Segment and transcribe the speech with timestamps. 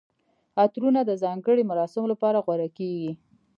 [0.61, 3.11] عطرونه د ځانګړي مراسمو لپاره غوره کیږي.